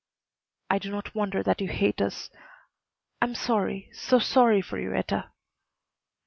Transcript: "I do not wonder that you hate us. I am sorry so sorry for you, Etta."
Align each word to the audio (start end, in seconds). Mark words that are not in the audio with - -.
"I 0.71 0.79
do 0.79 0.89
not 0.89 1.13
wonder 1.13 1.43
that 1.43 1.61
you 1.61 1.67
hate 1.67 2.01
us. 2.01 2.31
I 3.21 3.25
am 3.27 3.35
sorry 3.35 3.87
so 3.93 4.17
sorry 4.17 4.59
for 4.59 4.79
you, 4.79 4.95
Etta." 4.95 5.29